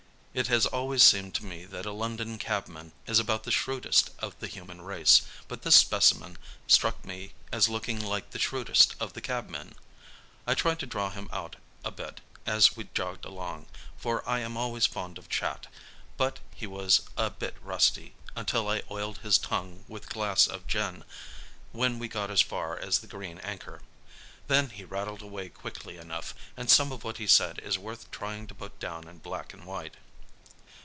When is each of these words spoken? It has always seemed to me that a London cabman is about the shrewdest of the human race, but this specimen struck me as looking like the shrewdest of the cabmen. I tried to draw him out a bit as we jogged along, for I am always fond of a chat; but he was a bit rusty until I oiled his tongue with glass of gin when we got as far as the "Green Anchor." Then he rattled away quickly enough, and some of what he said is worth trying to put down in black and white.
It 0.33 0.47
has 0.47 0.65
always 0.65 1.03
seemed 1.03 1.35
to 1.35 1.45
me 1.45 1.65
that 1.65 1.85
a 1.85 1.91
London 1.91 2.37
cabman 2.37 2.93
is 3.05 3.19
about 3.19 3.43
the 3.43 3.51
shrewdest 3.51 4.11
of 4.19 4.33
the 4.39 4.47
human 4.47 4.81
race, 4.81 5.23
but 5.49 5.63
this 5.63 5.75
specimen 5.75 6.37
struck 6.67 7.03
me 7.03 7.33
as 7.51 7.67
looking 7.67 7.99
like 7.99 8.29
the 8.29 8.39
shrewdest 8.39 8.95
of 8.97 9.11
the 9.11 9.19
cabmen. 9.19 9.75
I 10.47 10.53
tried 10.55 10.79
to 10.79 10.85
draw 10.85 11.09
him 11.09 11.27
out 11.33 11.57
a 11.83 11.91
bit 11.91 12.21
as 12.45 12.77
we 12.77 12.87
jogged 12.93 13.25
along, 13.25 13.65
for 13.97 14.23
I 14.27 14.39
am 14.39 14.55
always 14.55 14.85
fond 14.85 15.17
of 15.17 15.25
a 15.25 15.27
chat; 15.27 15.67
but 16.15 16.39
he 16.55 16.65
was 16.65 17.01
a 17.17 17.29
bit 17.29 17.57
rusty 17.61 18.13
until 18.33 18.69
I 18.69 18.83
oiled 18.89 19.17
his 19.17 19.37
tongue 19.37 19.83
with 19.89 20.07
glass 20.07 20.47
of 20.47 20.65
gin 20.65 21.03
when 21.73 21.99
we 21.99 22.07
got 22.07 22.31
as 22.31 22.39
far 22.39 22.77
as 22.77 22.99
the 22.99 23.07
"Green 23.07 23.39
Anchor." 23.39 23.81
Then 24.47 24.69
he 24.69 24.85
rattled 24.85 25.21
away 25.21 25.49
quickly 25.49 25.97
enough, 25.97 26.33
and 26.55 26.69
some 26.69 26.93
of 26.93 27.03
what 27.03 27.17
he 27.17 27.27
said 27.27 27.59
is 27.59 27.77
worth 27.77 28.09
trying 28.11 28.47
to 28.47 28.55
put 28.55 28.79
down 28.79 29.09
in 29.09 29.17
black 29.17 29.51
and 29.53 29.65
white. 29.65 29.95